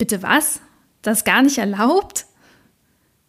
[0.00, 0.62] Bitte was?
[1.02, 2.24] Das ist gar nicht erlaubt?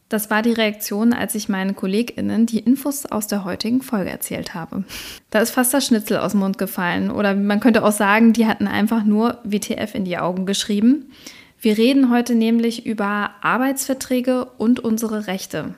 [0.07, 4.53] Das war die Reaktion, als ich meinen KollegInnen die Infos aus der heutigen Folge erzählt
[4.53, 4.85] habe.
[5.31, 7.11] Da ist fast das Schnitzel aus dem Mund gefallen.
[7.11, 11.11] Oder man könnte auch sagen, die hatten einfach nur WTF in die Augen geschrieben.
[11.59, 15.75] Wir reden heute nämlich über Arbeitsverträge und unsere Rechte.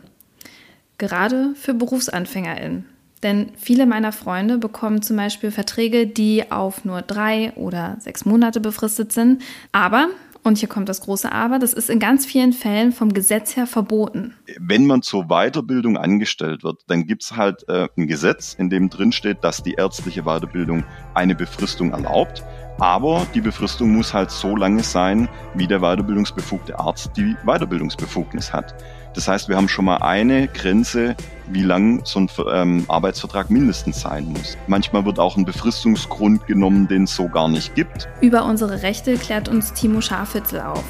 [1.00, 2.86] Gerade für BerufsanfängerInnen.
[3.24, 8.60] Denn viele meiner Freunde bekommen zum Beispiel Verträge, die auf nur drei oder sechs Monate
[8.60, 9.42] befristet sind.
[9.72, 10.10] Aber
[10.44, 13.68] und hier kommt das große Aber, das ist in ganz vielen Fällen vom Gesetz her
[13.68, 14.36] verboten.
[14.60, 19.12] Wenn man zur Weiterbildung angestellt wird, dann gibt's halt äh, ein Gesetz, in dem drin
[19.12, 20.84] steht, dass die ärztliche Weiterbildung
[21.14, 22.44] eine Befristung erlaubt.
[22.80, 28.76] Aber die Befristung muss halt so lange sein, wie der weiterbildungsbefugte Arzt die Weiterbildungsbefugnis hat.
[29.14, 31.16] Das heißt, wir haben schon mal eine Grenze,
[31.54, 34.58] wie lang so ein ähm, Arbeitsvertrag mindestens sein muss.
[34.68, 38.08] Manchmal wird auch ein Befristungsgrund genommen, den es so gar nicht gibt.
[38.22, 40.84] Über unsere Rechte klärt uns Timo Scharfitzel auf.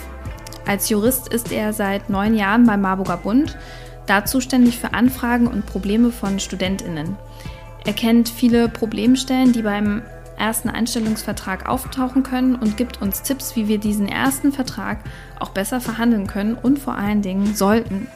[0.65, 3.57] Als Jurist ist er seit neun Jahren beim Marburger Bund,
[4.05, 7.17] da zuständig für Anfragen und Probleme von StudentInnen.
[7.85, 10.03] Er kennt viele Problemstellen, die beim
[10.37, 14.99] ersten Einstellungsvertrag auftauchen können und gibt uns Tipps, wie wir diesen ersten Vertrag
[15.39, 18.07] auch besser verhandeln können und vor allen Dingen sollten.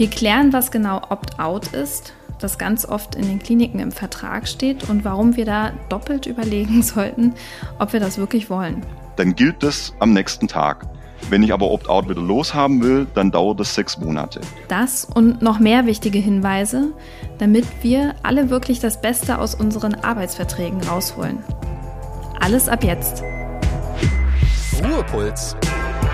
[0.00, 4.88] Wir klären, was genau Opt-out ist, das ganz oft in den Kliniken im Vertrag steht
[4.88, 7.34] und warum wir da doppelt überlegen sollten,
[7.78, 8.82] ob wir das wirklich wollen.
[9.16, 10.86] Dann gilt das am nächsten Tag.
[11.28, 14.40] Wenn ich aber Opt-out wieder loshaben will, dann dauert das sechs Monate.
[14.68, 16.94] Das und noch mehr wichtige Hinweise,
[17.36, 21.44] damit wir alle wirklich das Beste aus unseren Arbeitsverträgen rausholen.
[22.40, 23.22] Alles ab jetzt.
[24.82, 25.56] Ruhepuls.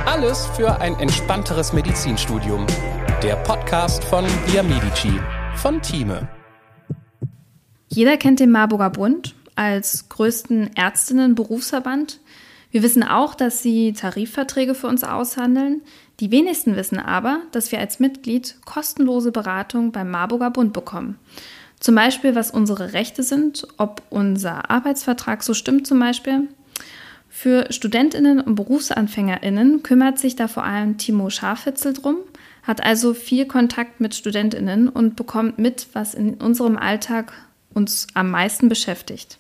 [0.07, 2.65] Alles für ein entspannteres Medizinstudium.
[3.25, 5.11] Der Podcast von Via Medici
[5.57, 6.29] von Thieme.
[7.89, 12.21] Jeder kennt den Marburger Bund als größten Ärztinnen-Berufsverband.
[12.71, 15.83] Wir wissen auch, dass sie Tarifverträge für uns aushandeln.
[16.21, 21.19] Die wenigsten wissen aber, dass wir als Mitglied kostenlose Beratung beim Marburger Bund bekommen.
[21.81, 26.47] Zum Beispiel, was unsere Rechte sind, ob unser Arbeitsvertrag so stimmt zum Beispiel,
[27.37, 32.17] für Studentinnen und Berufsanfängerinnen kümmert sich da vor allem Timo Scharfitzel drum,
[32.63, 37.35] hat also viel Kontakt mit Studentinnen und bekommt mit, was in unserem Alltag
[37.75, 39.37] uns am meisten beschäftigt.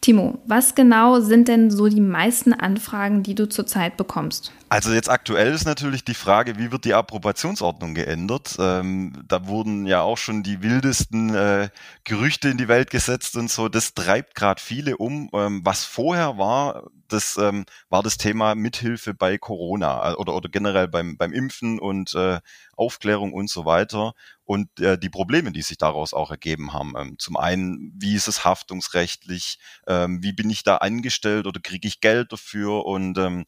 [0.00, 4.50] Timo, was genau sind denn so die meisten Anfragen, die du zurzeit bekommst?
[4.70, 8.56] Also jetzt aktuell ist natürlich die Frage, wie wird die Approbationsordnung geändert?
[8.58, 11.68] Ähm, da wurden ja auch schon die wildesten äh,
[12.04, 13.68] Gerüchte in die Welt gesetzt und so.
[13.68, 15.28] Das treibt gerade viele um.
[15.34, 20.48] Ähm, was vorher war, das ähm, war das Thema Mithilfe bei Corona äh, oder, oder
[20.48, 22.38] generell beim, beim Impfen und äh,
[22.74, 24.14] Aufklärung und so weiter
[24.50, 26.94] und äh, die Probleme, die sich daraus auch ergeben haben.
[26.98, 31.86] Ähm, zum einen, wie ist es haftungsrechtlich, ähm, wie bin ich da angestellt oder kriege
[31.86, 33.44] ich Geld dafür und ähm,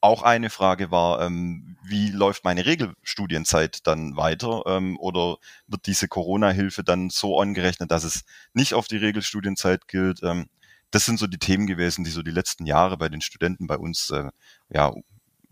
[0.00, 6.08] auch eine Frage war, ähm, wie läuft meine Regelstudienzeit dann weiter ähm, oder wird diese
[6.08, 10.22] Corona-Hilfe dann so angerechnet, dass es nicht auf die Regelstudienzeit gilt?
[10.22, 10.46] Ähm,
[10.90, 13.76] das sind so die Themen gewesen, die so die letzten Jahre bei den Studenten bei
[13.76, 14.30] uns äh,
[14.70, 14.94] ja,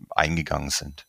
[0.09, 1.05] eingegangen sind.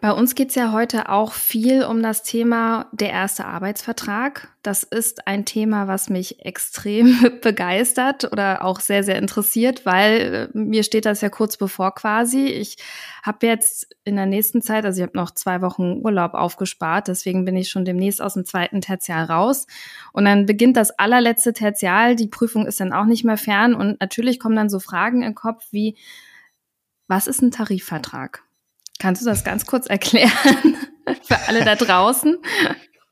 [0.00, 4.48] Bei uns geht es ja heute auch viel um das Thema der erste Arbeitsvertrag.
[4.62, 10.56] Das ist ein Thema, was mich extrem begeistert oder auch sehr, sehr interessiert, weil äh,
[10.56, 12.46] mir steht das ja kurz bevor quasi.
[12.46, 12.76] Ich
[13.24, 17.44] habe jetzt in der nächsten Zeit, also ich habe noch zwei Wochen Urlaub aufgespart, deswegen
[17.44, 19.66] bin ich schon demnächst aus dem zweiten Tertial raus.
[20.12, 24.00] Und dann beginnt das allerletzte Tertial, die Prüfung ist dann auch nicht mehr fern und
[24.00, 25.96] natürlich kommen dann so Fragen im Kopf wie,
[27.08, 28.47] was ist ein Tarifvertrag?
[28.98, 30.76] Kannst du das ganz kurz erklären
[31.22, 32.36] für alle da draußen?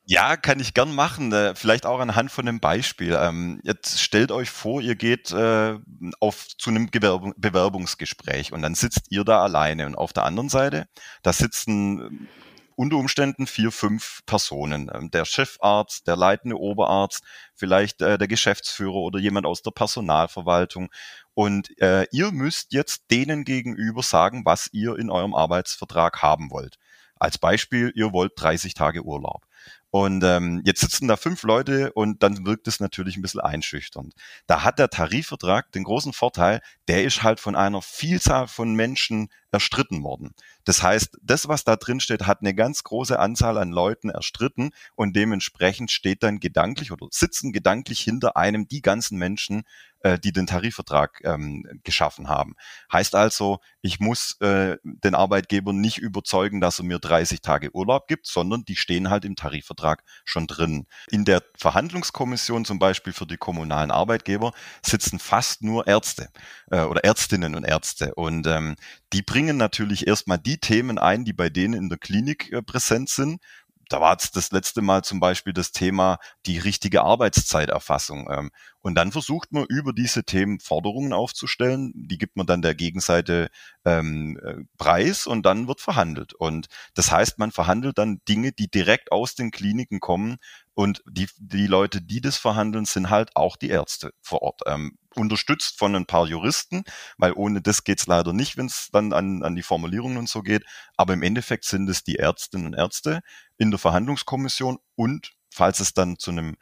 [0.09, 1.33] Ja, kann ich gern machen.
[1.33, 3.19] Äh, vielleicht auch anhand von einem Beispiel.
[3.21, 5.79] Ähm, jetzt stellt euch vor, ihr geht äh,
[6.21, 10.87] auf zu einem Bewerbungsgespräch und dann sitzt ihr da alleine und auf der anderen Seite,
[11.23, 12.29] da sitzen
[12.77, 14.91] unter Umständen vier, fünf Personen.
[14.95, 20.91] Ähm, der Chefarzt, der leitende Oberarzt, vielleicht äh, der Geschäftsführer oder jemand aus der Personalverwaltung.
[21.35, 26.77] Und äh, ihr müsst jetzt denen gegenüber sagen, was ihr in eurem Arbeitsvertrag haben wollt.
[27.19, 29.47] Als Beispiel, ihr wollt 30 Tage Urlaub.
[29.91, 34.13] Und ähm, jetzt sitzen da fünf Leute und dann wirkt es natürlich ein bisschen einschüchternd.
[34.47, 39.29] Da hat der Tarifvertrag den großen Vorteil, der ist halt von einer Vielzahl von Menschen
[39.57, 40.35] erstritten worden.
[40.65, 44.71] Das heißt, das, was da drin steht, hat eine ganz große Anzahl an Leuten erstritten
[44.97, 49.65] und dementsprechend steht dann gedanklich oder sitzen gedanklich hinter einem die ganzen Menschen,
[50.01, 52.55] äh, die den Tarifvertrag ähm, geschaffen haben.
[52.93, 58.07] Heißt also, ich muss äh, den Arbeitgeber nicht überzeugen, dass er mir 30 Tage Urlaub
[58.07, 60.87] gibt, sondern die stehen halt im Tarifvertrag schon drin.
[61.11, 64.53] In der Verhandlungskommission zum Beispiel für die kommunalen Arbeitgeber
[64.83, 66.29] sitzen fast nur Ärzte
[66.71, 68.15] äh, oder Ärztinnen und Ärzte.
[68.15, 68.77] Und ähm,
[69.13, 73.09] die bringen natürlich erstmal die Themen ein, die bei denen in der Klinik äh, präsent
[73.09, 73.41] sind,
[73.89, 78.29] da war es das letzte Mal zum Beispiel das Thema die richtige Arbeitszeiterfassung.
[78.31, 78.51] Ähm,
[78.87, 81.91] und dann versucht man über diese Themen Forderungen aufzustellen.
[81.97, 83.49] Die gibt man dann der Gegenseite
[83.85, 86.35] ähm, äh, preis und dann wird verhandelt.
[86.35, 90.37] Und das heißt, man verhandelt dann Dinge, die direkt aus den Kliniken kommen.
[90.73, 94.61] Und die, die Leute, die das verhandeln, sind halt auch die Ärzte vor Ort.
[94.67, 96.85] Ähm, unterstützt von ein paar Juristen,
[97.19, 100.43] weil ohne das geht's leider nicht, wenn es dann an, an die Formulierungen und so
[100.43, 100.63] geht.
[100.97, 103.23] Aber im Endeffekt sind es die Ärztinnen und Ärzte
[103.59, 106.57] in der Verhandlungskommission und falls es dann zu einem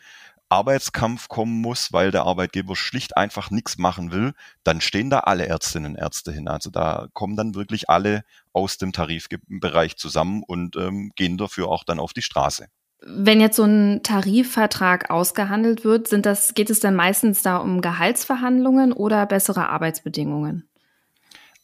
[0.55, 5.47] Arbeitskampf kommen muss, weil der Arbeitgeber schlicht einfach nichts machen will, dann stehen da alle
[5.47, 6.47] Ärztinnen und Ärzte hin.
[6.47, 8.23] Also da kommen dann wirklich alle
[8.53, 12.69] aus dem Tarifbereich zusammen und ähm, gehen dafür auch dann auf die Straße.
[13.07, 17.81] Wenn jetzt so ein Tarifvertrag ausgehandelt wird, sind das, geht es dann meistens da um
[17.81, 20.69] Gehaltsverhandlungen oder bessere Arbeitsbedingungen?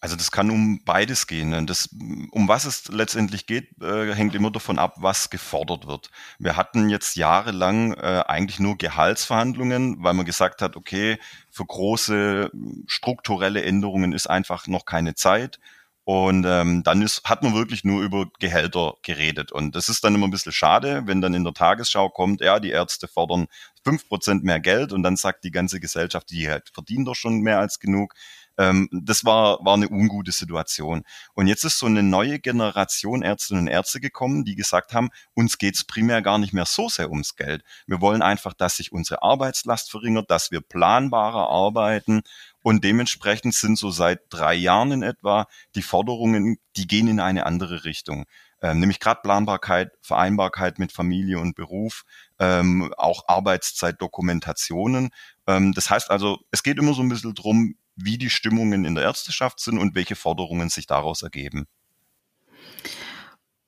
[0.00, 1.52] Also das kann um beides gehen.
[1.52, 1.90] Und das,
[2.30, 6.10] um was es letztendlich geht, äh, hängt immer davon ab, was gefordert wird.
[6.38, 11.18] Wir hatten jetzt jahrelang äh, eigentlich nur Gehaltsverhandlungen, weil man gesagt hat, okay,
[11.50, 12.50] für große
[12.86, 15.60] strukturelle Änderungen ist einfach noch keine Zeit.
[16.04, 19.52] Und ähm, dann ist, hat man wirklich nur über Gehälter geredet.
[19.52, 22.58] Und das ist dann immer ein bisschen schade, wenn dann in der Tagesschau kommt, ja,
[22.58, 23.46] die Ärzte fordern
[23.84, 27.40] fünf Prozent mehr Geld und dann sagt die ganze Gesellschaft, die halt verdienen doch schon
[27.40, 28.14] mehr als genug.
[28.60, 31.02] Ähm, das war, war eine ungute Situation.
[31.32, 35.56] Und jetzt ist so eine neue Generation Ärztinnen und Ärzte gekommen, die gesagt haben, uns
[35.56, 37.64] geht's primär gar nicht mehr so sehr ums Geld.
[37.86, 42.20] Wir wollen einfach, dass sich unsere Arbeitslast verringert, dass wir planbarer arbeiten.
[42.62, 47.46] Und dementsprechend sind so seit drei Jahren in etwa die Forderungen, die gehen in eine
[47.46, 48.26] andere Richtung.
[48.60, 52.04] Ähm, nämlich gerade Planbarkeit, Vereinbarkeit mit Familie und Beruf,
[52.38, 55.08] ähm, auch Arbeitszeitdokumentationen.
[55.46, 57.74] Ähm, das heißt also, es geht immer so ein bisschen drum,
[58.04, 61.66] wie die Stimmungen in der Ärzteschaft sind und welche Forderungen sich daraus ergeben.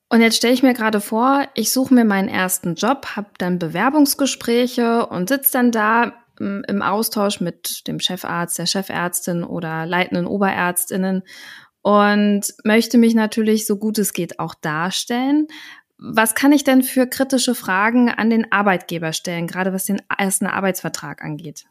[0.08, 3.58] Und jetzt stelle ich mir gerade vor, ich suche mir meinen ersten Job, habe dann
[3.58, 10.26] Bewerbungsgespräche und sitze dann da mm, im Austausch mit dem Chefarzt, der Chefärztin oder leitenden
[10.26, 11.23] Oberärztinnen
[11.81, 15.49] und möchte mich natürlich so gut es geht auch darstellen.
[15.96, 20.46] Was kann ich denn für kritische Fragen an den Arbeitgeber stellen, gerade was den ersten
[20.46, 21.64] Arbeitsvertrag angeht?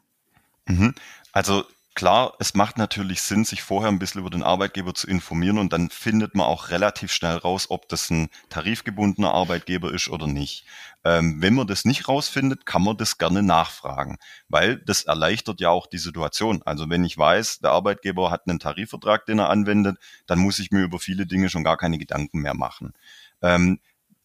[0.66, 0.94] Mhm.
[1.32, 1.64] Also
[1.94, 5.74] Klar, es macht natürlich Sinn, sich vorher ein bisschen über den Arbeitgeber zu informieren und
[5.74, 10.64] dann findet man auch relativ schnell raus, ob das ein tarifgebundener Arbeitgeber ist oder nicht.
[11.04, 14.16] Ähm, wenn man das nicht rausfindet, kann man das gerne nachfragen,
[14.48, 16.62] weil das erleichtert ja auch die Situation.
[16.64, 20.70] Also wenn ich weiß, der Arbeitgeber hat einen Tarifvertrag, den er anwendet, dann muss ich
[20.70, 22.94] mir über viele Dinge schon gar keine Gedanken mehr machen.
[23.42, 23.80] Ähm,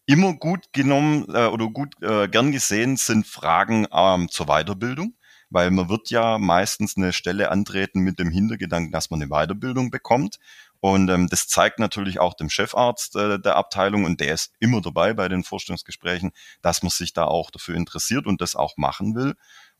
[0.06, 5.17] immer gut genommen äh, oder gut äh, gern gesehen sind Fragen ähm, zur Weiterbildung
[5.50, 9.90] weil man wird ja meistens eine Stelle antreten mit dem Hintergedanken, dass man eine Weiterbildung
[9.90, 10.38] bekommt.
[10.80, 14.80] Und ähm, das zeigt natürlich auch dem Chefarzt äh, der Abteilung, und der ist immer
[14.80, 16.30] dabei bei den Vorstellungsgesprächen,
[16.62, 19.34] dass man sich da auch dafür interessiert und das auch machen will.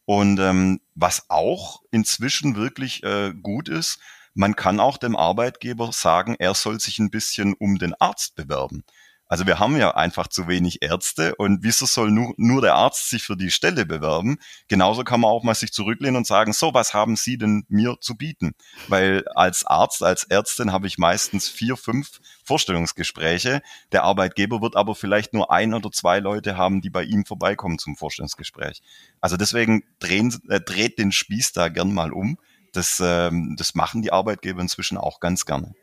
[0.05, 4.01] Und ähm, was auch inzwischen wirklich äh, gut ist,
[4.35, 8.85] man kann auch dem Arbeitgeber sagen, er soll sich ein bisschen um den Arzt bewerben.
[9.29, 13.11] Also wir haben ja einfach zu wenig Ärzte und wieso soll nur, nur der Arzt
[13.11, 14.39] sich für die Stelle bewerben?
[14.69, 17.97] Genauso kann man auch mal sich zurücklehnen und sagen, so, was haben Sie denn mir
[18.01, 18.53] zu bieten?
[18.89, 23.61] Weil als Arzt, als Ärztin habe ich meistens vier, fünf Vorstellungsgespräche.
[23.93, 27.79] Der Arbeitgeber wird aber vielleicht nur ein oder zwei Leute haben, die bei ihm vorbeikommen
[27.79, 28.81] zum Vorstellungsgespräch.
[29.21, 32.39] Also deswegen drehen, äh, dreht den Spieß da gern mal um.
[32.73, 35.75] Das, ähm, das machen die Arbeitgeber inzwischen auch ganz gerne.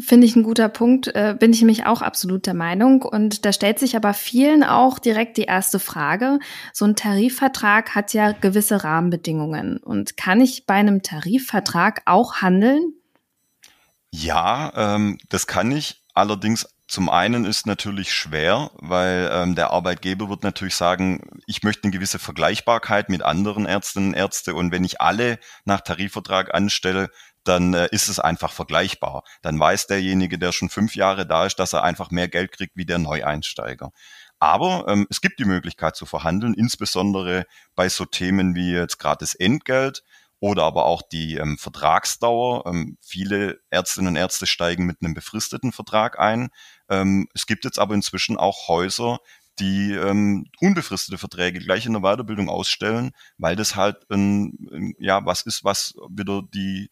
[0.00, 3.02] Finde ich ein guter Punkt, äh, bin ich nämlich auch absolut der Meinung.
[3.02, 6.40] Und da stellt sich aber vielen auch direkt die erste Frage.
[6.72, 9.78] So ein Tarifvertrag hat ja gewisse Rahmenbedingungen.
[9.78, 12.94] Und kann ich bei einem Tarifvertrag auch handeln?
[14.10, 16.02] Ja, ähm, das kann ich.
[16.14, 21.84] Allerdings zum einen ist natürlich schwer, weil ähm, der Arbeitgeber wird natürlich sagen, ich möchte
[21.84, 27.10] eine gewisse Vergleichbarkeit mit anderen Ärztinnen und Ärzte und wenn ich alle nach Tarifvertrag anstelle,
[27.48, 29.22] dann äh, ist es einfach vergleichbar.
[29.42, 32.76] Dann weiß derjenige, der schon fünf Jahre da ist, dass er einfach mehr Geld kriegt
[32.76, 33.92] wie der Neueinsteiger.
[34.38, 39.18] Aber ähm, es gibt die Möglichkeit zu verhandeln, insbesondere bei so Themen wie jetzt gerade
[39.20, 40.02] das Entgelt
[40.40, 42.66] oder aber auch die ähm, Vertragsdauer.
[42.66, 46.50] Ähm, viele Ärztinnen und Ärzte steigen mit einem befristeten Vertrag ein.
[46.90, 49.18] Ähm, es gibt jetzt aber inzwischen auch Häuser,
[49.58, 55.24] die ähm, unbefristete Verträge gleich in der Weiterbildung ausstellen, weil das halt ein, ein, ja
[55.24, 56.90] was ist, was wieder die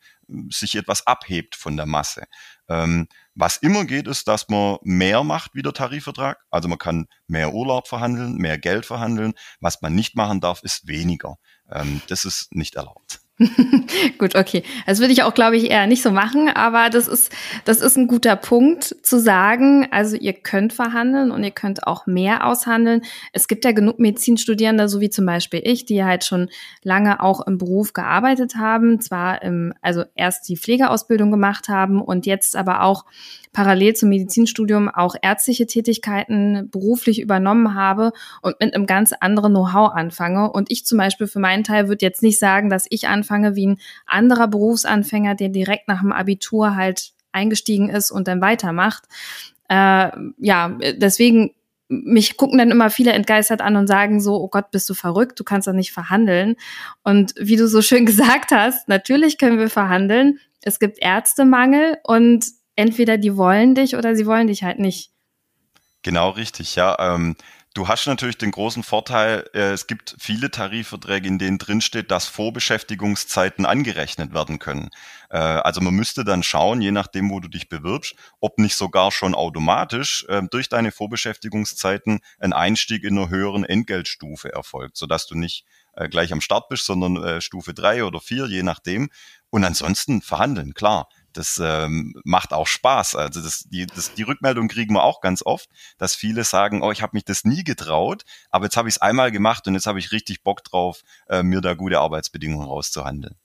[0.51, 2.25] sich etwas abhebt von der Masse.
[2.69, 6.39] Ähm, was immer geht, ist, dass man mehr macht wie der Tarifvertrag.
[6.51, 9.35] Also man kann mehr Urlaub verhandeln, mehr Geld verhandeln.
[9.61, 11.37] Was man nicht machen darf, ist weniger.
[11.71, 13.24] Ähm, das ist nicht erlaubt.
[14.19, 14.63] Gut, okay.
[14.87, 17.33] Das würde ich auch, glaube ich, eher nicht so machen, aber das ist,
[17.65, 22.07] das ist ein guter Punkt zu sagen, also ihr könnt verhandeln und ihr könnt auch
[22.07, 23.03] mehr aushandeln.
[23.33, 26.49] Es gibt ja genug Medizinstudierende, so wie zum Beispiel ich, die halt schon
[26.85, 32.27] lange auch im Beruf gearbeitet haben, zwar im, also erst die Pflegeausbildung gemacht haben und
[32.27, 33.05] jetzt aber auch
[33.55, 39.95] parallel zum Medizinstudium auch ärztliche Tätigkeiten beruflich übernommen habe und mit einem ganz anderen Know-how
[39.95, 40.51] anfange.
[40.51, 43.69] Und ich zum Beispiel für meinen Teil würde jetzt nicht sagen, dass ich anfange wie
[43.69, 49.05] ein anderer Berufsanfänger, der direkt nach dem Abitur halt eingestiegen ist und dann weitermacht.
[49.69, 51.53] Äh, ja, deswegen
[51.89, 55.39] mich gucken dann immer viele entgeistert an und sagen so, oh Gott, bist du verrückt,
[55.39, 56.57] du kannst doch nicht verhandeln.
[57.05, 60.41] Und wie du so schön gesagt hast, natürlich können wir verhandeln.
[60.63, 65.11] Es gibt Ärztemangel und entweder die wollen dich oder sie wollen dich halt nicht.
[66.03, 66.97] Genau richtig, ja.
[66.99, 67.35] Ähm,
[67.73, 72.27] du hast natürlich den großen Vorteil, äh, es gibt viele Tarifverträge, in denen drinsteht, dass
[72.27, 74.91] Vorbeschäftigungszeiten angerechnet werden können.
[75.31, 79.13] Äh, also man müsste dann schauen, je nachdem, wo du dich bewirbst, ob nicht sogar
[79.13, 85.35] schon automatisch äh, durch deine Vorbeschäftigungszeiten ein Einstieg in einer höheren Entgeltstufe erfolgt, sodass du
[85.35, 85.65] nicht
[85.95, 89.09] äh, gleich am Start bist, sondern äh, Stufe drei oder vier, je nachdem.
[89.49, 93.17] Und ansonsten verhandeln, klar das ähm, macht auch Spaß.
[93.17, 96.91] Also das, die, das, die Rückmeldung kriegen wir auch ganz oft, dass viele sagen, oh,
[96.91, 99.87] ich habe mich das nie getraut, aber jetzt habe ich es einmal gemacht und jetzt
[99.87, 103.37] habe ich richtig Bock drauf, äh, mir da gute Arbeitsbedingungen rauszuhandeln.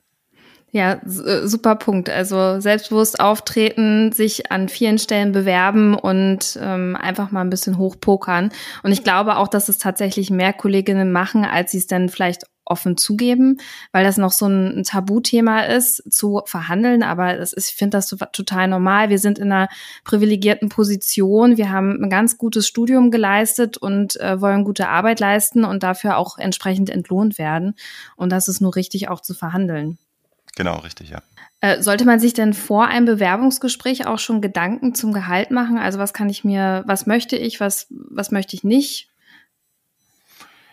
[0.71, 2.09] Ja, äh, super Punkt.
[2.09, 8.51] Also selbstbewusst auftreten, sich an vielen Stellen bewerben und ähm, einfach mal ein bisschen hochpokern.
[8.83, 12.43] Und ich glaube auch, dass es tatsächlich mehr Kolleginnen machen, als sie es dann vielleicht
[12.69, 13.57] offen zugeben,
[13.91, 17.03] weil das noch so ein, Tabuthema ist, zu verhandeln.
[17.03, 19.09] Aber das ist, ich finde das total normal.
[19.09, 19.69] Wir sind in einer
[20.03, 21.57] privilegierten Position.
[21.57, 26.17] Wir haben ein ganz gutes Studium geleistet und äh, wollen gute Arbeit leisten und dafür
[26.17, 27.75] auch entsprechend entlohnt werden.
[28.15, 29.97] Und das ist nur richtig auch zu verhandeln.
[30.55, 31.21] Genau, richtig, ja.
[31.61, 35.77] Äh, sollte man sich denn vor einem Bewerbungsgespräch auch schon Gedanken zum Gehalt machen?
[35.77, 39.09] Also was kann ich mir, was möchte ich, was, was möchte ich nicht?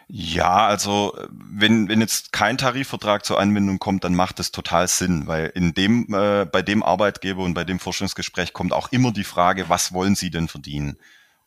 [0.09, 5.27] Ja, also wenn, wenn jetzt kein Tarifvertrag zur Anwendung kommt, dann macht es total Sinn,
[5.27, 9.25] weil in dem, äh, bei dem Arbeitgeber und bei dem Forschungsgespräch kommt auch immer die
[9.25, 10.97] Frage, was wollen Sie denn verdienen?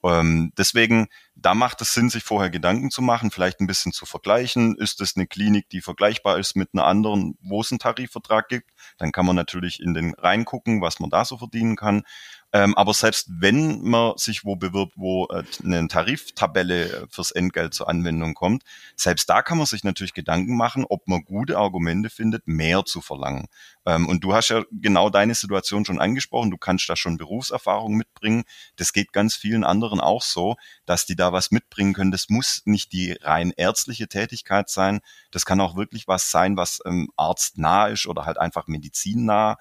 [0.03, 4.05] Ähm, deswegen, da macht es Sinn, sich vorher Gedanken zu machen, vielleicht ein bisschen zu
[4.05, 4.75] vergleichen.
[4.77, 8.71] Ist es eine Klinik, die vergleichbar ist mit einer anderen, wo es einen Tarifvertrag gibt?
[8.97, 12.03] Dann kann man natürlich in den reingucken, was man da so verdienen kann.
[12.51, 17.75] Ähm, aber selbst wenn man sich wo bewirbt, wo äh, eine Tariftabelle äh, fürs Entgelt
[17.75, 18.63] zur Anwendung kommt,
[18.95, 23.01] selbst da kann man sich natürlich Gedanken machen, ob man gute Argumente findet, mehr zu
[23.01, 23.47] verlangen.
[23.85, 26.49] Ähm, und du hast ja genau deine Situation schon angesprochen.
[26.49, 28.43] Du kannst da schon Berufserfahrung mitbringen.
[28.77, 30.55] Das geht ganz vielen anderen auch so,
[30.87, 32.11] dass die da was mitbringen können.
[32.11, 35.01] Das muss nicht die rein ärztliche Tätigkeit sein.
[35.29, 39.57] Das kann auch wirklich was sein, was ähm, arztnah ist oder halt einfach medizinnah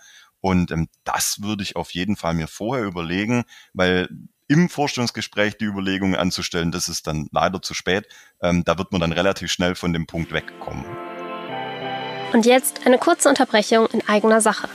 [0.49, 4.09] und ähm, das würde ich auf jeden Fall mir vorher überlegen, weil
[4.47, 8.09] im Vorstellungsgespräch die Überlegungen anzustellen, das ist dann leider zu spät.
[8.41, 10.87] Ähm, da wird man dann relativ schnell von dem Punkt wegkommen.
[12.33, 14.71] Und jetzt eine kurze Unterbrechung in eigener Sache.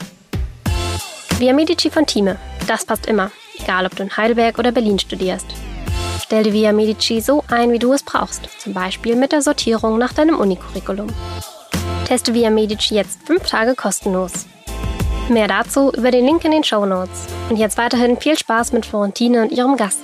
[1.38, 2.38] Via Medici von Thieme,
[2.68, 5.46] das passt immer, egal ob du in Heidelberg oder Berlin studierst.
[6.22, 9.98] Stell dir Via Medici so ein, wie du es brauchst, zum Beispiel mit der Sortierung
[9.98, 11.08] nach deinem Unicurriculum.
[12.06, 14.46] Teste Via Medici jetzt fünf Tage kostenlos.
[15.30, 17.26] Mehr dazu über den Link in den Show Notes.
[17.48, 20.00] Und jetzt weiterhin viel Spaß mit Florentine und ihrem Gast.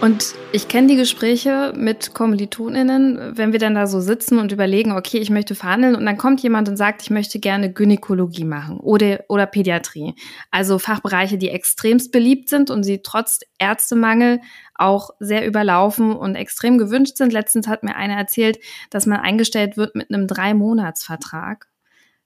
[0.00, 4.92] Und ich kenne die Gespräche mit KommilitonInnen, wenn wir dann da so sitzen und überlegen,
[4.92, 8.78] okay, ich möchte verhandeln und dann kommt jemand und sagt, ich möchte gerne Gynäkologie machen
[8.78, 10.14] oder, oder Pädiatrie.
[10.50, 14.40] Also Fachbereiche, die extremst beliebt sind und sie trotz Ärztemangel
[14.74, 17.34] auch sehr überlaufen und extrem gewünscht sind.
[17.34, 21.69] Letztens hat mir einer erzählt, dass man eingestellt wird mit einem Drei-Monats-Vertrag.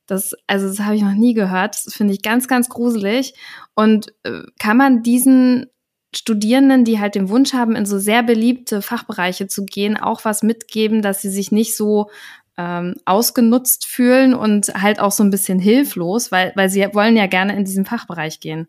[0.06, 1.76] Das, also das habe ich noch nie gehört.
[1.86, 3.34] Das finde ich ganz, ganz gruselig.
[3.74, 5.66] Und äh, kann man diesen
[6.14, 10.42] Studierenden, die halt den Wunsch haben, in so sehr beliebte Fachbereiche zu gehen, auch was
[10.42, 12.10] mitgeben, dass sie sich nicht so
[12.56, 17.26] ähm, ausgenutzt fühlen und halt auch so ein bisschen hilflos, weil, weil sie wollen ja
[17.26, 18.68] gerne in diesen Fachbereich gehen.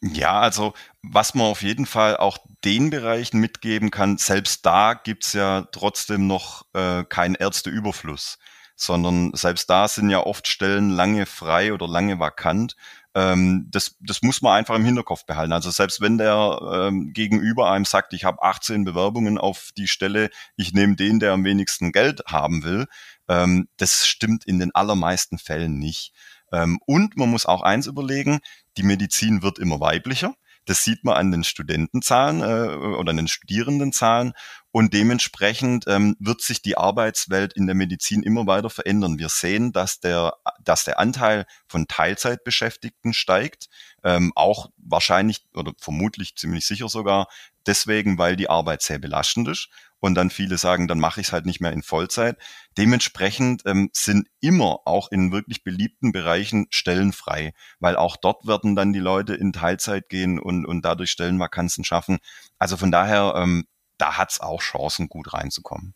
[0.00, 5.32] Ja, also was man auf jeden Fall auch den Bereichen mitgeben kann, selbst da gibt's
[5.32, 8.38] ja trotzdem noch äh, keinen Ärzteüberfluss,
[8.80, 12.76] sondern selbst da sind ja oft Stellen lange frei oder lange vakant.
[13.14, 15.52] Ähm, das, das muss man einfach im Hinterkopf behalten.
[15.52, 20.30] Also selbst wenn der ähm, gegenüber einem sagt, ich habe 18 Bewerbungen auf die Stelle,
[20.56, 22.86] ich nehme den, der am wenigsten Geld haben will,
[23.28, 26.14] ähm, das stimmt in den allermeisten Fällen nicht.
[26.50, 28.40] Ähm, und man muss auch eins überlegen,
[28.78, 30.34] die Medizin wird immer weiblicher.
[30.66, 34.32] Das sieht man an den Studentenzahlen äh, oder an den Studierendenzahlen.
[34.72, 39.18] Und dementsprechend ähm, wird sich die Arbeitswelt in der Medizin immer weiter verändern.
[39.18, 43.68] Wir sehen, dass der, dass der Anteil von Teilzeitbeschäftigten steigt,
[44.04, 47.26] ähm, auch wahrscheinlich oder vermutlich ziemlich sicher sogar
[47.66, 49.68] deswegen, weil die Arbeit sehr belastend ist
[50.00, 52.36] und dann viele sagen, dann mache ich es halt nicht mehr in Vollzeit.
[52.76, 58.74] Dementsprechend ähm, sind immer auch in wirklich beliebten Bereichen Stellen frei, weil auch dort werden
[58.74, 62.18] dann die Leute in Teilzeit gehen und, und dadurch Stellenvakanzen schaffen.
[62.58, 63.66] Also von daher, ähm,
[63.98, 65.94] da hat's auch Chancen, gut reinzukommen.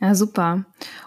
[0.00, 0.64] Ja, super.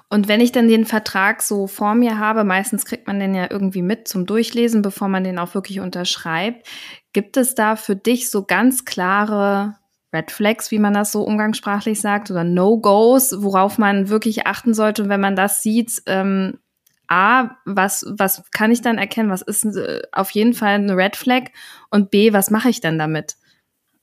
[0.10, 3.48] Und wenn ich dann den Vertrag so vor mir habe, meistens kriegt man den ja
[3.50, 6.68] irgendwie mit zum Durchlesen, bevor man den auch wirklich unterschreibt.
[7.14, 9.76] Gibt es da für dich so ganz klare
[10.14, 15.04] Red Flags, wie man das so umgangssprachlich sagt, oder No-Gos, worauf man wirklich achten sollte.
[15.04, 16.60] Und wenn man das sieht, ähm,
[17.08, 21.16] A, was, was kann ich dann erkennen, was ist äh, auf jeden Fall eine Red
[21.16, 21.50] Flag
[21.90, 23.38] und B, was mache ich dann damit?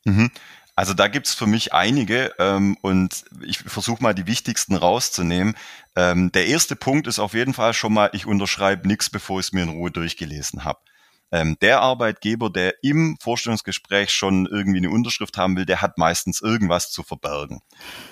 [0.04, 0.30] Mhm.
[0.76, 5.54] Also da gibt's für mich einige ähm, und ich versuche mal die wichtigsten rauszunehmen.
[5.94, 9.46] Ähm, der erste Punkt ist auf jeden Fall schon mal, ich unterschreibe nichts, bevor ich
[9.46, 10.80] es mir in Ruhe durchgelesen habe
[11.34, 16.40] ähm, der Arbeitgeber, der im Vorstellungsgespräch schon irgendwie eine Unterschrift haben will, der hat meistens
[16.40, 17.60] irgendwas zu verbergen.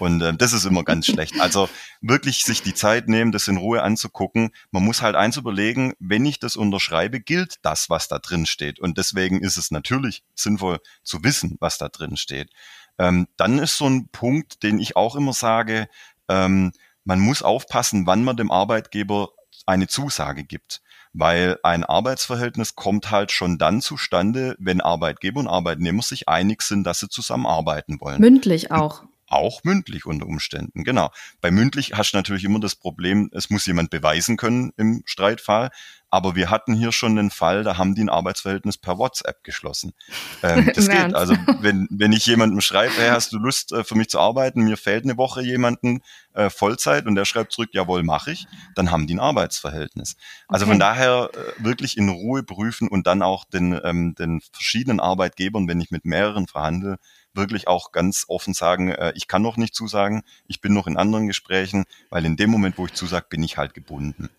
[0.01, 1.41] Und äh, das ist immer ganz schlecht.
[1.41, 1.69] Also
[2.01, 4.51] wirklich sich die Zeit nehmen, das in Ruhe anzugucken.
[4.73, 8.81] Man muss halt eins überlegen, wenn ich das unterschreibe, gilt das, was da drin steht.
[8.81, 12.51] Und deswegen ist es natürlich sinnvoll zu wissen, was da drin steht.
[12.99, 15.89] Ähm, dann ist so ein Punkt, den ich auch immer sage,
[16.29, 16.73] ähm,
[17.05, 19.29] man muss aufpassen, wann man dem Arbeitgeber
[19.65, 26.03] eine Zusage gibt weil ein Arbeitsverhältnis kommt halt schon dann zustande, wenn Arbeitgeber und Arbeitnehmer
[26.03, 28.21] sich einig sind, dass sie zusammenarbeiten wollen.
[28.21, 29.05] Mündlich auch.
[29.33, 31.11] Auch mündlich unter Umständen, genau.
[31.41, 35.71] Bei mündlich hast du natürlich immer das Problem, es muss jemand beweisen können im Streitfall.
[36.11, 39.95] Aber wir hatten hier schon den Fall, da haben die ein Arbeitsverhältnis per WhatsApp geschlossen.
[40.43, 40.99] Ähm, das geht.
[40.99, 41.17] Ernst?
[41.17, 44.61] Also wenn, wenn ich jemandem schreibe, hey, hast du Lust äh, für mich zu arbeiten,
[44.61, 46.03] mir fehlt eine Woche jemanden
[46.35, 50.17] äh, Vollzeit und der schreibt zurück, jawohl, mache ich, dann haben die ein Arbeitsverhältnis.
[50.49, 50.73] Also okay.
[50.73, 55.67] von daher äh, wirklich in Ruhe prüfen und dann auch den, ähm, den verschiedenen Arbeitgebern,
[55.67, 56.99] wenn ich mit mehreren verhandle,
[57.35, 60.97] wirklich auch ganz offen sagen, äh, ich kann noch nicht zusagen, ich bin noch in
[60.97, 64.31] anderen Gesprächen, weil in dem Moment, wo ich zusage, bin ich halt gebunden.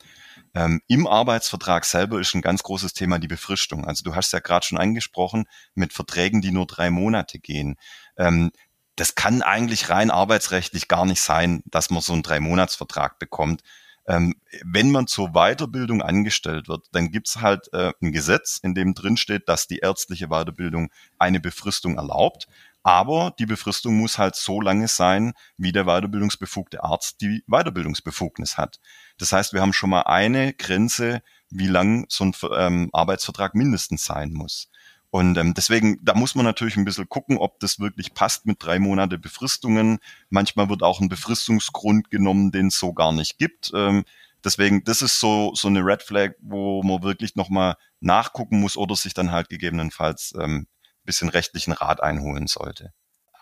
[0.56, 3.86] Ähm, Im Arbeitsvertrag selber ist ein ganz großes Thema die Befristung.
[3.86, 7.76] Also du hast ja gerade schon angesprochen mit Verträgen, die nur drei Monate gehen.
[8.18, 8.52] Ähm,
[8.96, 13.64] das kann eigentlich rein arbeitsrechtlich gar nicht sein, dass man so einen Drei-Monats-Vertrag bekommt.
[14.06, 18.94] Ähm, wenn man zur Weiterbildung angestellt wird, dann gibt's halt äh, ein Gesetz, in dem
[18.94, 22.48] drin steht, dass die ärztliche Weiterbildung eine Befristung erlaubt.
[22.84, 28.80] Aber die Befristung muss halt so lange sein, wie der weiterbildungsbefugte Arzt die Weiterbildungsbefugnis hat.
[29.18, 34.04] Das heißt, wir haben schon mal eine Grenze, wie lang so ein ähm, Arbeitsvertrag mindestens
[34.04, 34.70] sein muss.
[35.12, 38.64] Und ähm, deswegen, da muss man natürlich ein bisschen gucken, ob das wirklich passt mit
[38.64, 40.00] drei Monate Befristungen.
[40.30, 43.72] Manchmal wird auch ein Befristungsgrund genommen, den es so gar nicht gibt.
[43.76, 44.06] Ähm,
[44.44, 48.96] deswegen, das ist so, so eine Red Flag, wo man wirklich nochmal nachgucken muss oder
[48.96, 50.66] sich dann halt gegebenenfalls ähm,
[51.06, 52.94] bisschen rechtlichen Rat einholen sollte.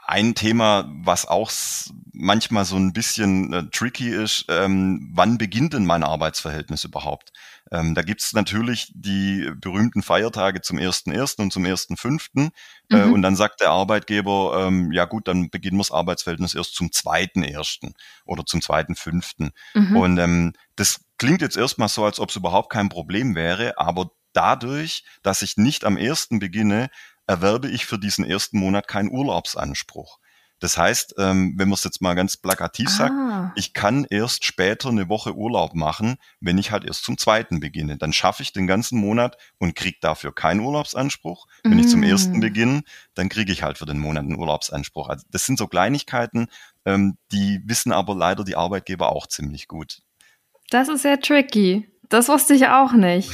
[0.05, 1.51] Ein Thema, was auch
[2.11, 7.31] manchmal so ein bisschen äh, tricky ist, ähm, wann beginnt denn mein Arbeitsverhältnis überhaupt?
[7.71, 11.39] Ähm, da gibt's natürlich die berühmten Feiertage zum 1.1.
[11.39, 12.51] und zum 1.5.
[12.89, 13.13] Äh, mhm.
[13.13, 16.87] und dann sagt der Arbeitgeber, ähm, ja gut, dann beginnen wir das Arbeitsverhältnis erst zum
[16.87, 17.93] 2.1.
[18.25, 19.51] oder zum 2.5.
[19.75, 19.95] Mhm.
[19.95, 24.11] Und ähm, das klingt jetzt erstmal so, als ob es überhaupt kein Problem wäre, aber
[24.33, 26.89] dadurch, dass ich nicht am ersten beginne,
[27.31, 30.19] erwerbe ich für diesen ersten Monat keinen Urlaubsanspruch.
[30.59, 32.91] Das heißt, ähm, wenn man es jetzt mal ganz plakativ ah.
[32.91, 33.13] sagt,
[33.55, 37.97] ich kann erst später eine Woche Urlaub machen, wenn ich halt erst zum zweiten beginne.
[37.97, 41.47] Dann schaffe ich den ganzen Monat und kriege dafür keinen Urlaubsanspruch.
[41.63, 41.79] Wenn mm.
[41.79, 42.41] ich zum ersten mm.
[42.41, 42.81] beginne,
[43.15, 45.09] dann kriege ich halt für den Monat einen Urlaubsanspruch.
[45.09, 46.47] Also das sind so Kleinigkeiten,
[46.85, 50.01] ähm, die wissen aber leider die Arbeitgeber auch ziemlich gut.
[50.69, 51.89] Das ist sehr tricky.
[52.09, 53.31] Das wusste ich auch nicht.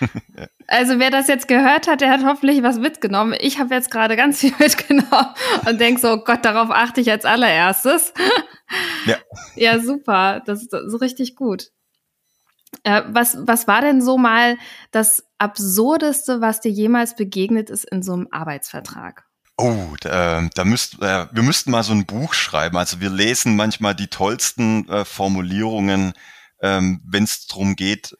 [0.68, 3.36] Also wer das jetzt gehört hat, der hat hoffentlich was mitgenommen.
[3.38, 5.28] Ich habe jetzt gerade ganz viel mitgenommen
[5.64, 8.12] und denk so, oh Gott, darauf achte ich als allererstes.
[9.06, 9.16] Ja.
[9.54, 10.42] Ja, super.
[10.44, 11.70] Das ist so richtig gut.
[12.82, 14.58] Äh, was, was war denn so mal
[14.90, 19.24] das Absurdeste, was dir jemals begegnet ist in so einem Arbeitsvertrag?
[19.56, 22.76] Oh, da, da müsst, äh, wir müssten mal so ein Buch schreiben.
[22.76, 26.12] Also wir lesen manchmal die tollsten äh, Formulierungen,
[26.60, 28.16] ähm, wenn es darum geht.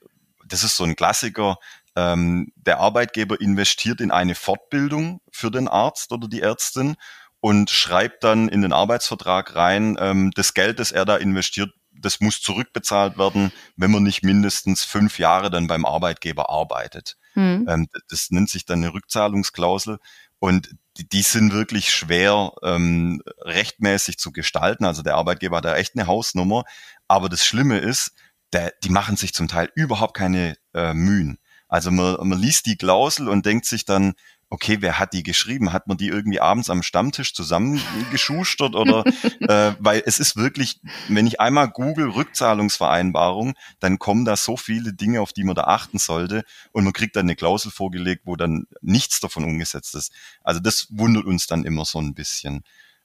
[0.46, 1.58] Das ist so ein Klassiker.
[1.94, 6.96] Ähm, der Arbeitgeber investiert in eine Fortbildung für den Arzt oder die Ärztin
[7.40, 12.20] und schreibt dann in den Arbeitsvertrag rein, ähm, das Geld, das er da investiert, das
[12.20, 17.16] muss zurückbezahlt werden, wenn man nicht mindestens fünf Jahre dann beim Arbeitgeber arbeitet.
[17.32, 17.66] Hm.
[17.68, 19.98] Ähm, das nennt sich dann eine Rückzahlungsklausel.
[20.38, 24.84] Und die, die sind wirklich schwer ähm, rechtmäßig zu gestalten.
[24.84, 26.64] Also der Arbeitgeber hat da echt eine Hausnummer.
[27.08, 28.12] Aber das Schlimme ist,
[28.52, 31.38] der, die machen sich zum Teil überhaupt keine äh, Mühen.
[31.68, 34.14] Also man, man liest die Klausel und denkt sich dann,
[34.48, 35.72] okay, wer hat die geschrieben?
[35.72, 39.04] Hat man die irgendwie abends am Stammtisch zusammengeschustert oder
[39.40, 44.92] äh, weil es ist wirklich, wenn ich einmal google Rückzahlungsvereinbarung, dann kommen da so viele
[44.92, 48.36] Dinge, auf die man da achten sollte und man kriegt dann eine Klausel vorgelegt, wo
[48.36, 50.12] dann nichts davon umgesetzt ist.
[50.42, 52.62] Also das wundert uns dann immer so ein bisschen.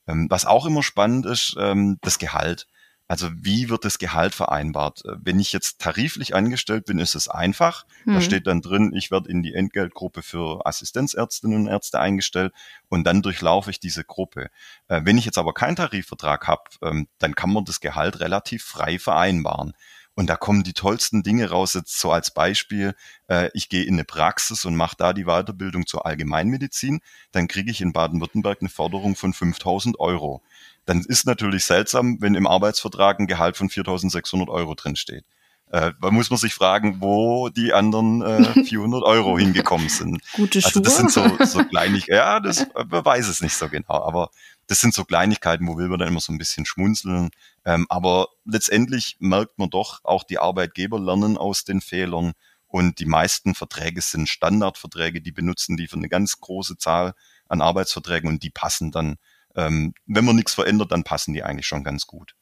[0.07, 2.67] Ähm, was auch immer spannend ist, ähm, das Gehalt.
[3.11, 5.03] Also wie wird das Gehalt vereinbart?
[5.03, 7.85] Äh, wenn ich jetzt tariflich angestellt bin, ist es einfach.
[8.05, 8.13] Hm.
[8.13, 12.53] Da steht dann drin, ich werde in die Entgeltgruppe für Assistenzärztinnen und Ärzte eingestellt
[12.87, 14.47] und dann durchlaufe ich diese Gruppe.
[14.87, 18.63] Äh, wenn ich jetzt aber keinen Tarifvertrag habe, ähm, dann kann man das Gehalt relativ
[18.63, 19.73] frei vereinbaren.
[20.13, 21.73] Und da kommen die tollsten Dinge raus.
[21.73, 22.95] Jetzt so als Beispiel,
[23.27, 26.99] äh, ich gehe in eine Praxis und mache da die Weiterbildung zur Allgemeinmedizin,
[27.31, 30.41] dann kriege ich in Baden-Württemberg eine Förderung von 5000 Euro
[30.85, 35.23] dann ist natürlich seltsam, wenn im Arbeitsvertrag ein Gehalt von 4.600 Euro drinsteht.
[35.71, 40.21] Äh, da muss man sich fragen, wo die anderen äh, 400 Euro hingekommen sind.
[40.33, 40.67] Gute Schuhe.
[40.67, 44.31] Also das sind so, so Kleinigkeiten, ja, das, man weiß es nicht so genau, aber
[44.67, 47.29] das sind so Kleinigkeiten, wo will man dann immer so ein bisschen schmunzeln.
[47.65, 52.33] Ähm, aber letztendlich merkt man doch, auch die Arbeitgeber lernen aus den Fehlern
[52.67, 57.13] und die meisten Verträge sind Standardverträge, die benutzen die für eine ganz große Zahl
[57.49, 59.17] an Arbeitsverträgen und die passen dann
[59.55, 62.35] ähm, wenn man nichts verändert, dann passen die eigentlich schon ganz gut.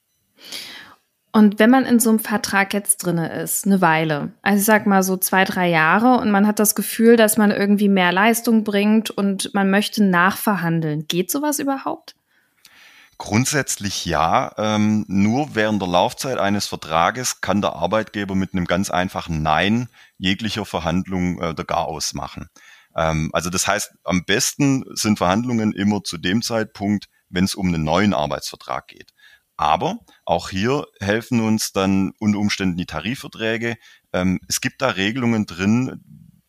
[1.32, 4.88] Und wenn man in so einem Vertrag jetzt drinne ist, eine Weile, also ich sag
[4.88, 8.63] mal so zwei, drei Jahre und man hat das Gefühl, dass man irgendwie mehr Leistung
[8.63, 12.15] bringt und man möchte nachverhandeln, geht sowas überhaupt?
[13.20, 14.54] Grundsätzlich ja.
[14.58, 19.89] Ähm, nur während der Laufzeit eines Vertrages kann der Arbeitgeber mit einem ganz einfachen Nein
[20.18, 22.48] jeglicher Verhandlung äh, der Gar ausmachen.
[22.96, 27.68] Ähm, also das heißt, am besten sind Verhandlungen immer zu dem Zeitpunkt, wenn es um
[27.68, 29.12] einen neuen Arbeitsvertrag geht.
[29.60, 33.76] Aber auch hier helfen uns dann unter Umständen die Tarifverträge.
[34.13, 36.02] Ähm, es gibt da Regelungen drin,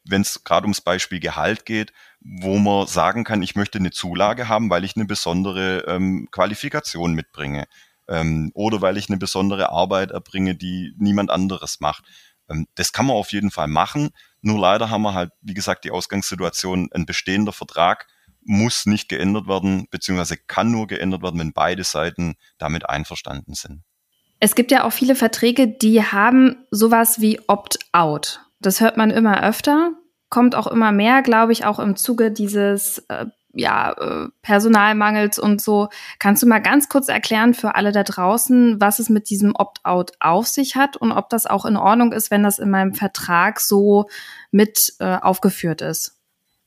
[0.05, 4.47] wenn es gerade ums Beispiel Gehalt geht, wo man sagen kann, ich möchte eine Zulage
[4.47, 7.67] haben, weil ich eine besondere ähm, Qualifikation mitbringe
[8.07, 12.05] ähm, oder weil ich eine besondere Arbeit erbringe, die niemand anderes macht.
[12.49, 14.11] Ähm, das kann man auf jeden Fall machen.
[14.41, 18.07] Nur leider haben wir halt, wie gesagt, die Ausgangssituation, ein bestehender Vertrag
[18.51, 23.83] muss nicht geändert werden, beziehungsweise kann nur geändert werden, wenn beide Seiten damit einverstanden sind.
[24.41, 28.41] Es gibt ja auch viele Verträge, die haben sowas wie Opt-out.
[28.59, 29.93] Das hört man immer öfter,
[30.31, 35.61] kommt auch immer mehr, glaube ich, auch im Zuge dieses äh, ja, äh, Personalmangels und
[35.61, 35.89] so.
[36.19, 40.13] Kannst du mal ganz kurz erklären für alle da draußen, was es mit diesem Opt-out
[40.19, 43.61] auf sich hat und ob das auch in Ordnung ist, wenn das in meinem Vertrag
[43.61, 44.09] so
[44.51, 46.17] mit äh, aufgeführt ist?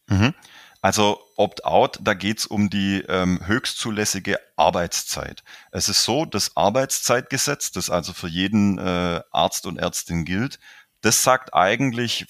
[0.08, 0.34] Mhm.
[0.84, 5.41] Also Opt-out, da geht's um die ähm, höchstzulässige Arbeitszeit.
[5.72, 10.60] Es ist so, das Arbeitszeitgesetz, das also für jeden äh, Arzt und Ärztin gilt,
[11.00, 12.26] das sagt eigentlich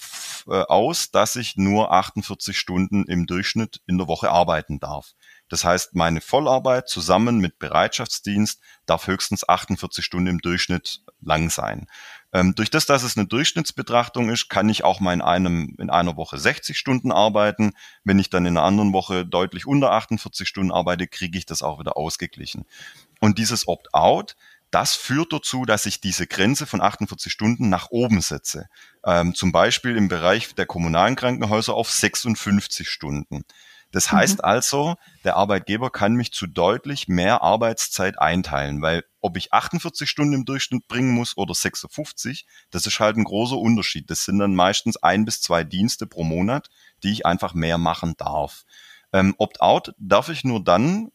[0.46, 5.14] äh, aus, dass ich nur 48 Stunden im Durchschnitt in der Woche arbeiten darf.
[5.48, 11.88] Das heißt, meine Vollarbeit zusammen mit Bereitschaftsdienst darf höchstens 48 Stunden im Durchschnitt lang sein.
[12.34, 15.88] Ähm, durch das, dass es eine Durchschnittsbetrachtung ist, kann ich auch mal in, einem, in
[15.88, 17.72] einer Woche 60 Stunden arbeiten.
[18.02, 21.62] Wenn ich dann in einer anderen Woche deutlich unter 48 Stunden arbeite, kriege ich das
[21.62, 22.66] auch wieder ausgeglichen.
[23.20, 24.34] Und dieses Opt-out,
[24.72, 28.66] das führt dazu, dass ich diese Grenze von 48 Stunden nach oben setze.
[29.04, 33.44] Ähm, zum Beispiel im Bereich der kommunalen Krankenhäuser auf 56 Stunden.
[33.92, 34.16] Das mhm.
[34.16, 40.08] heißt also, der Arbeitgeber kann mich zu deutlich mehr Arbeitszeit einteilen, weil ob ich 48
[40.08, 44.10] Stunden im Durchschnitt bringen muss oder 56, das ist halt ein großer Unterschied.
[44.10, 46.68] Das sind dann meistens ein bis zwei Dienste pro Monat,
[47.02, 48.64] die ich einfach mehr machen darf.
[49.14, 51.10] Ähm, Opt-out darf ich nur dann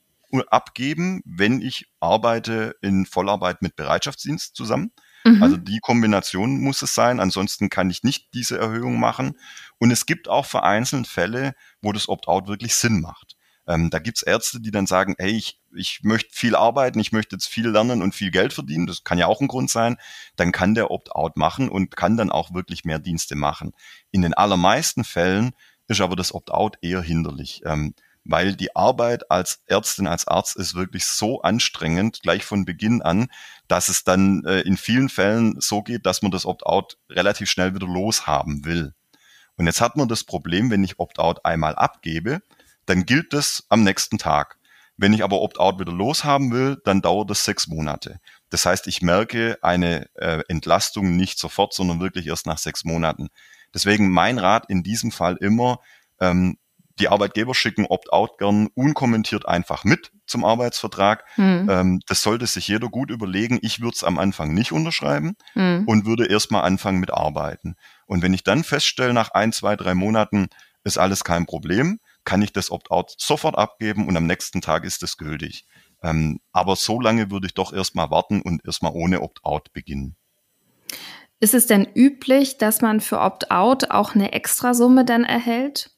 [0.49, 4.91] abgeben, wenn ich arbeite in Vollarbeit mit Bereitschaftsdienst zusammen.
[5.23, 5.43] Mhm.
[5.43, 7.19] Also die Kombination muss es sein.
[7.19, 9.37] Ansonsten kann ich nicht diese Erhöhung machen.
[9.77, 13.35] Und es gibt auch vereinzelt Fälle, wo das Opt-out wirklich Sinn macht.
[13.69, 17.35] Ähm, da gibt's Ärzte, die dann sagen, hey, ich, ich möchte viel arbeiten, ich möchte
[17.35, 18.87] jetzt viel lernen und viel Geld verdienen.
[18.87, 19.97] Das kann ja auch ein Grund sein.
[20.35, 23.73] Dann kann der Opt-out machen und kann dann auch wirklich mehr Dienste machen.
[24.09, 25.51] In den allermeisten Fällen
[25.87, 27.61] ist aber das Opt-out eher hinderlich.
[27.63, 33.03] Ähm, weil die Arbeit als Ärztin, als Arzt ist wirklich so anstrengend, gleich von Beginn
[33.03, 33.27] an,
[33.67, 37.75] dass es dann äh, in vielen Fällen so geht, dass man das Opt-out relativ schnell
[37.75, 38.93] wieder loshaben will.
[39.57, 42.41] Und jetzt hat man das Problem, wenn ich Opt-out einmal abgebe,
[42.89, 44.57] dann gilt das am nächsten Tag.
[44.97, 48.19] Wenn ich aber Opt-out wieder loshaben will, dann dauert das sechs Monate.
[48.49, 53.29] Das heißt, ich merke eine äh, Entlastung nicht sofort, sondern wirklich erst nach sechs Monaten.
[53.73, 55.79] Deswegen mein Rat in diesem Fall immer,
[56.19, 56.57] ähm,
[56.99, 61.23] die Arbeitgeber schicken Opt-out gern unkommentiert einfach mit zum Arbeitsvertrag.
[61.37, 61.67] Mhm.
[61.69, 63.57] Ähm, das sollte sich jeder gut überlegen.
[63.61, 65.83] Ich würde es am Anfang nicht unterschreiben mhm.
[65.85, 67.77] und würde erstmal anfangen mit Arbeiten.
[68.05, 70.49] Und wenn ich dann feststelle, nach ein, zwei, drei Monaten
[70.83, 75.01] ist alles kein Problem, kann ich das Opt-out sofort abgeben und am nächsten Tag ist
[75.01, 75.65] es gültig.
[76.03, 80.15] Ähm, aber so lange würde ich doch erstmal warten und erstmal ohne Opt-out beginnen.
[81.39, 85.89] Ist es denn üblich, dass man für Opt-out auch eine Extrasumme dann erhält?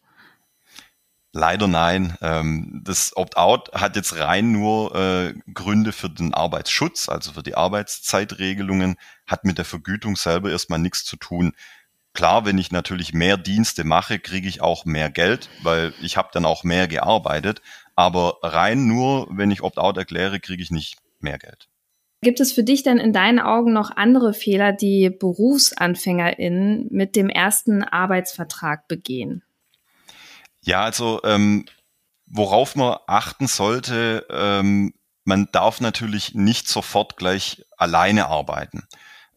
[1.34, 2.18] Leider nein.
[2.22, 7.56] Ähm, das Opt-out hat jetzt rein nur äh, Gründe für den Arbeitsschutz, also für die
[7.56, 8.96] Arbeitszeitregelungen,
[9.28, 11.52] hat mit der Vergütung selber erstmal nichts zu tun.
[12.14, 16.30] Klar, wenn ich natürlich mehr Dienste mache, kriege ich auch mehr Geld, weil ich habe
[16.34, 17.62] dann auch mehr gearbeitet.
[17.96, 21.68] Aber rein nur, wenn ich Opt-out erkläre, kriege ich nicht mehr Geld.
[22.22, 27.30] Gibt es für dich denn in deinen Augen noch andere Fehler, die BerufsanfängerInnen mit dem
[27.30, 29.42] ersten Arbeitsvertrag begehen?
[30.62, 31.66] Ja, also ähm,
[32.28, 34.94] worauf man achten sollte, ähm,
[35.24, 38.84] man darf natürlich nicht sofort gleich alleine arbeiten.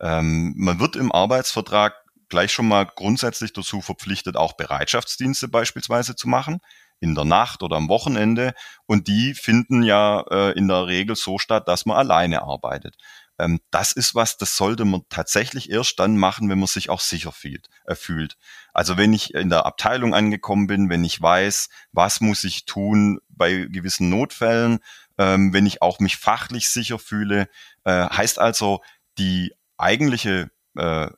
[0.01, 1.95] Ähm, man wird im Arbeitsvertrag
[2.29, 6.61] gleich schon mal grundsätzlich dazu verpflichtet, auch Bereitschaftsdienste beispielsweise zu machen,
[7.01, 8.55] in der Nacht oder am Wochenende.
[8.87, 12.97] Und die finden ja äh, in der Regel so statt, dass man alleine arbeitet.
[13.39, 17.01] Ähm, das ist was, das sollte man tatsächlich erst dann machen, wenn man sich auch
[17.01, 18.37] sicher fühlt, äh, fühlt.
[18.73, 23.21] Also wenn ich in der Abteilung angekommen bin, wenn ich weiß, was muss ich tun
[23.29, 24.79] bei gewissen Notfällen,
[25.19, 27.49] ähm, wenn ich auch mich fachlich sicher fühle,
[27.85, 28.83] äh, heißt also
[29.19, 31.09] die eigentliche äh,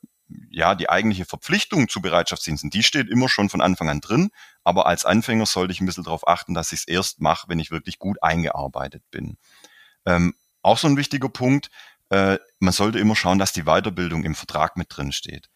[0.51, 4.31] ja, die eigentliche Verpflichtung zu Bereitschaftsdiensten, die steht immer schon von Anfang an drin.
[4.65, 7.61] Aber als Anfänger sollte ich ein bisschen darauf achten, dass ich es erst mache, wenn
[7.61, 9.39] ich wirklich gut eingearbeitet bin.
[10.05, 11.71] Ähm, auch so ein wichtiger Punkt,
[12.11, 15.49] äh, man sollte immer schauen, dass die Weiterbildung im Vertrag mit drin steht.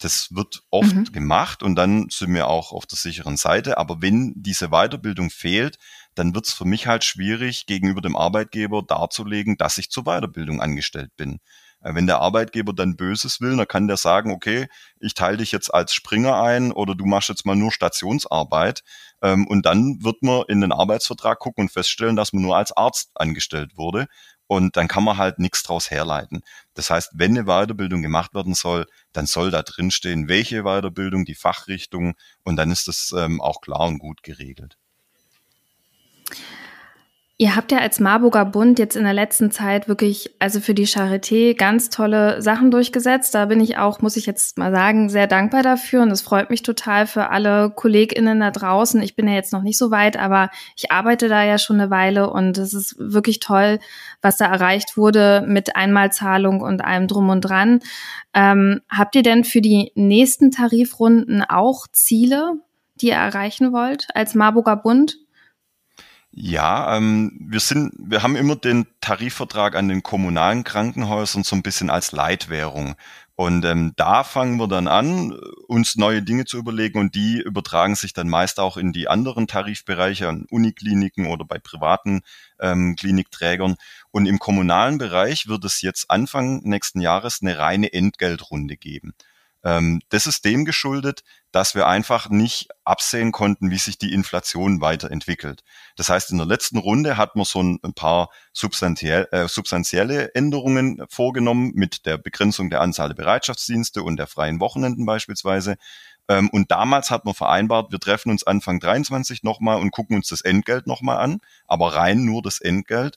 [0.00, 1.12] Das wird oft mhm.
[1.12, 3.78] gemacht und dann sind wir auch auf der sicheren Seite.
[3.78, 5.78] Aber wenn diese Weiterbildung fehlt,
[6.14, 10.60] dann wird es für mich halt schwierig, gegenüber dem Arbeitgeber darzulegen, dass ich zur Weiterbildung
[10.60, 11.40] angestellt bin.
[11.80, 14.68] Äh, wenn der Arbeitgeber dann Böses will, dann kann der sagen, okay,
[15.00, 18.82] ich teile dich jetzt als Springer ein oder du machst jetzt mal nur Stationsarbeit.
[19.22, 22.76] Ähm, und dann wird man in den Arbeitsvertrag gucken und feststellen, dass man nur als
[22.76, 24.06] Arzt angestellt wurde.
[24.46, 26.40] Und dann kann man halt nichts draus herleiten.
[26.72, 31.34] Das heißt, wenn eine Weiterbildung gemacht werden soll, dann soll da drinstehen, welche Weiterbildung, die
[31.34, 32.14] Fachrichtung
[32.44, 34.78] und dann ist das ähm, auch klar und gut geregelt.
[37.40, 40.88] Ihr habt ja als Marburger Bund jetzt in der letzten Zeit wirklich, also für die
[40.88, 43.32] Charité ganz tolle Sachen durchgesetzt.
[43.32, 46.50] Da bin ich auch, muss ich jetzt mal sagen, sehr dankbar dafür und es freut
[46.50, 49.00] mich total für alle KollegInnen da draußen.
[49.02, 51.90] Ich bin ja jetzt noch nicht so weit, aber ich arbeite da ja schon eine
[51.90, 53.78] Weile und es ist wirklich toll,
[54.20, 57.78] was da erreicht wurde mit Einmalzahlung und allem drum und dran.
[58.34, 62.54] Ähm, habt ihr denn für die nächsten Tarifrunden auch Ziele,
[62.96, 65.18] die ihr erreichen wollt als Marburger Bund?
[66.30, 71.62] Ja, ähm, wir sind, wir haben immer den Tarifvertrag an den kommunalen Krankenhäusern so ein
[71.62, 72.96] bisschen als Leitwährung.
[73.34, 75.32] Und ähm, da fangen wir dann an,
[75.68, 79.46] uns neue Dinge zu überlegen und die übertragen sich dann meist auch in die anderen
[79.46, 82.22] Tarifbereiche an Unikliniken oder bei privaten
[82.60, 83.76] ähm, Klinikträgern.
[84.10, 89.14] Und im kommunalen Bereich wird es jetzt Anfang nächsten Jahres eine reine Entgeltrunde geben.
[89.64, 94.80] Ähm, das ist dem geschuldet, dass wir einfach nicht absehen konnten, wie sich die Inflation
[94.80, 95.64] weiterentwickelt.
[95.96, 101.02] Das heißt, in der letzten Runde hat man so ein, paar substanziell, äh, substanzielle Änderungen
[101.08, 105.76] vorgenommen mit der Begrenzung der Anzahl der Bereitschaftsdienste und der freien Wochenenden beispielsweise.
[106.28, 110.28] Ähm, und damals hat man vereinbart, wir treffen uns Anfang 23 nochmal und gucken uns
[110.28, 113.16] das Entgelt nochmal an, aber rein nur das Entgelt.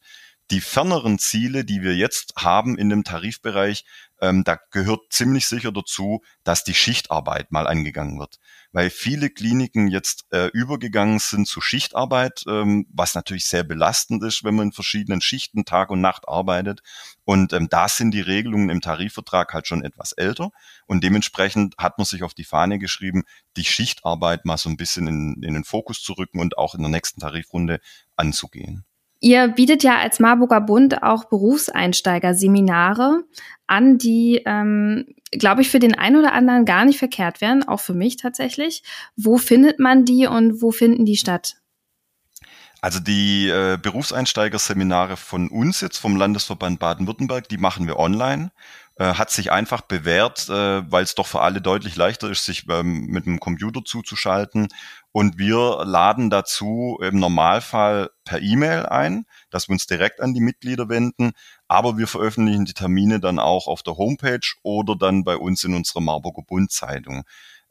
[0.51, 3.85] Die ferneren Ziele, die wir jetzt haben in dem Tarifbereich,
[4.21, 8.39] ähm, da gehört ziemlich sicher dazu, dass die Schichtarbeit mal angegangen wird
[8.73, 14.43] weil viele Kliniken jetzt äh, übergegangen sind zu Schichtarbeit, ähm, was natürlich sehr belastend ist,
[14.43, 16.81] wenn man in verschiedenen Schichten Tag und Nacht arbeitet.
[17.25, 20.51] Und ähm, da sind die Regelungen im Tarifvertrag halt schon etwas älter.
[20.87, 23.23] Und dementsprechend hat man sich auf die Fahne geschrieben,
[23.57, 26.81] die Schichtarbeit mal so ein bisschen in, in den Fokus zu rücken und auch in
[26.81, 27.79] der nächsten Tarifrunde
[28.15, 28.85] anzugehen.
[29.23, 33.23] Ihr bietet ja als Marburger Bund auch Berufseinsteigerseminare
[33.67, 37.79] an, die, ähm, glaube ich, für den einen oder anderen gar nicht verkehrt wären, auch
[37.79, 38.81] für mich tatsächlich.
[39.15, 41.57] Wo findet man die und wo finden die statt?
[42.81, 48.51] Also die äh, Berufseinsteigerseminare von uns jetzt vom Landesverband Baden-Württemberg, die machen wir online.
[49.01, 52.69] Äh, hat sich einfach bewährt, äh, weil es doch für alle deutlich leichter ist, sich
[52.69, 54.67] ähm, mit dem Computer zuzuschalten.
[55.11, 60.39] Und wir laden dazu im Normalfall per E-Mail ein, dass wir uns direkt an die
[60.39, 61.31] Mitglieder wenden.
[61.67, 65.73] Aber wir veröffentlichen die Termine dann auch auf der Homepage oder dann bei uns in
[65.73, 67.23] unserer Marburger Bund-Zeitung.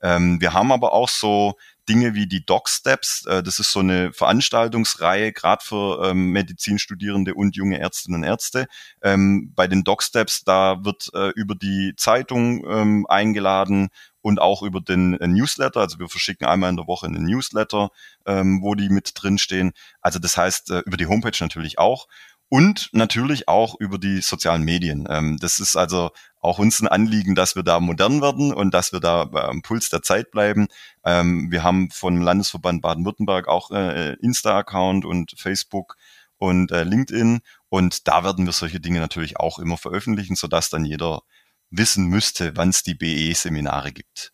[0.03, 1.55] Ähm, wir haben aber auch so
[1.91, 3.27] Dinge wie die Doc Steps.
[3.27, 8.69] Äh, das ist so eine Veranstaltungsreihe, gerade für ähm, Medizinstudierende und junge Ärztinnen und Ärzte.
[9.03, 13.89] Ähm, bei den Doc Steps, da wird äh, über die Zeitung ähm, eingeladen
[14.23, 15.81] und auch über den äh, Newsletter.
[15.81, 17.91] Also wir verschicken einmal in der Woche einen Newsletter,
[18.25, 19.73] ähm, wo die mit drinstehen.
[20.01, 22.07] Also das heißt, äh, über die Homepage natürlich auch
[22.51, 25.07] und natürlich auch über die sozialen Medien.
[25.09, 26.11] Ähm, das ist also
[26.41, 29.89] auch uns ein Anliegen, dass wir da modern werden und dass wir da am Puls
[29.89, 30.67] der Zeit bleiben.
[31.05, 35.97] Ähm, wir haben vom Landesverband Baden-Württemberg auch äh, Insta-Account und Facebook
[36.39, 40.85] und äh, LinkedIn und da werden wir solche Dinge natürlich auch immer veröffentlichen, sodass dann
[40.85, 41.23] jeder
[41.71, 44.33] wissen müsste, wann es die BE-Seminare gibt.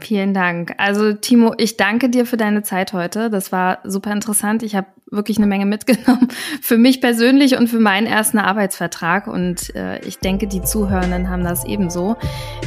[0.00, 0.74] Vielen Dank.
[0.78, 3.30] Also Timo, ich danke dir für deine Zeit heute.
[3.30, 4.62] Das war super interessant.
[4.62, 6.28] Ich habe wirklich eine Menge mitgenommen
[6.62, 9.26] für mich persönlich und für meinen ersten Arbeitsvertrag.
[9.26, 12.16] Und äh, ich denke, die Zuhörenden haben das ebenso.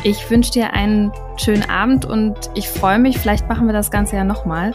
[0.04, 3.18] Ich wünsche dir einen schönen Abend und ich freue mich.
[3.18, 4.74] Vielleicht machen wir das Ganze ja nochmal.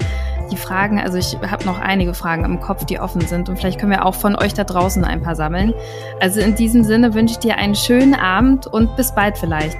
[0.50, 3.48] Die Fragen, also ich habe noch einige Fragen im Kopf, die offen sind.
[3.48, 5.74] Und vielleicht können wir auch von euch da draußen ein paar sammeln.
[6.20, 9.76] Also in diesem Sinne wünsche ich dir einen schönen Abend und bis bald vielleicht.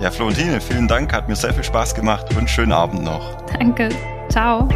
[0.00, 3.42] Ja, Florentine, vielen Dank, hat mir sehr viel Spaß gemacht und schönen Abend noch.
[3.58, 3.88] Danke.
[4.28, 4.68] Ciao.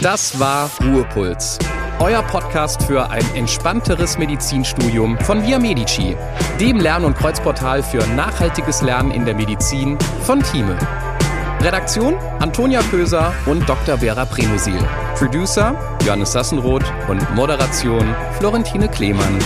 [0.00, 1.58] Das war Ruhepuls.
[1.98, 6.16] Euer Podcast für ein entspannteres Medizinstudium von Via Medici,
[6.58, 10.78] dem Lern- und Kreuzportal für nachhaltiges Lernen in der Medizin von Thieme.
[11.60, 13.98] Redaktion Antonia Köser und Dr.
[13.98, 14.78] Vera Premusil.
[15.16, 15.74] Producer
[16.06, 19.38] Johannes Sassenroth und Moderation Florentine Klemann.